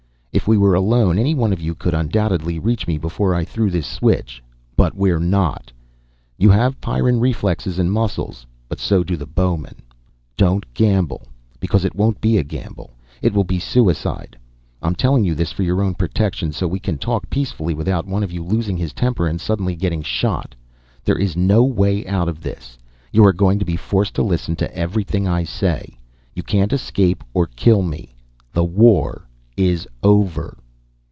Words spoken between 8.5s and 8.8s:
but